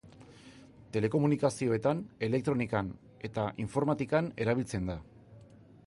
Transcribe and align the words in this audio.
Telekomunikazioetan, 0.95 2.01
elektronikan 2.29 2.91
eta 3.29 3.45
informatikan 3.67 4.33
erabiltzen 4.47 4.91
da. 4.93 4.99